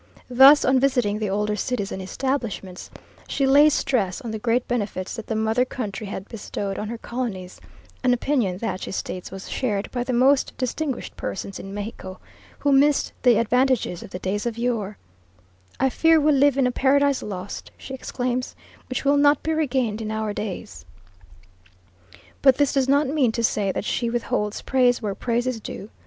Thus, 0.31 0.65
on 0.65 0.79
visiting 0.79 1.19
the 1.19 1.29
older 1.29 1.55
cities 1.55 1.91
and 1.91 2.01
establishments, 2.01 2.89
she 3.27 3.45
lays 3.45 3.75
stress 3.75 4.19
on 4.19 4.31
the 4.31 4.39
great 4.39 4.67
benefits 4.67 5.13
that 5.15 5.27
the 5.27 5.35
Mother 5.35 5.63
Country 5.63 6.07
had 6.07 6.27
bestowed 6.27 6.79
on 6.79 6.87
her 6.89 6.97
Colonies, 6.97 7.61
an 8.03 8.11
opinion 8.11 8.57
that, 8.57 8.81
she 8.81 8.91
states, 8.91 9.29
was 9.29 9.47
shared 9.47 9.91
by 9.91 10.03
the 10.03 10.11
most 10.11 10.57
distinguished 10.57 11.15
persons 11.17 11.59
in 11.59 11.71
Mexico, 11.71 12.19
who 12.57 12.71
missed 12.71 13.13
the 13.21 13.37
advantages 13.37 14.01
of 14.01 14.09
the 14.09 14.17
days 14.17 14.47
of 14.47 14.57
yore: 14.57 14.97
"I 15.79 15.91
fear 15.91 16.19
we 16.19 16.31
live 16.31 16.57
in 16.57 16.65
a 16.65 16.71
Paradise 16.71 17.21
Lost," 17.21 17.69
she 17.77 17.93
exclaims, 17.93 18.55
"which 18.89 19.05
will 19.05 19.17
not 19.17 19.43
be 19.43 19.53
regained 19.53 20.01
in 20.01 20.09
our 20.09 20.33
days!" 20.33 20.83
But 22.41 22.57
this 22.57 22.73
does 22.73 22.89
not 22.89 23.05
mean 23.05 23.31
to 23.33 23.43
say 23.43 23.71
that 23.71 23.85
she 23.85 24.09
withholds 24.09 24.63
praise 24.63 24.99
where 24.99 25.13
praise 25.13 25.45
is 25.45 25.59
due. 25.59 25.91